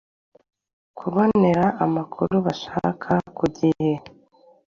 [0.97, 3.91] kubonera amakuru bashaka kugihe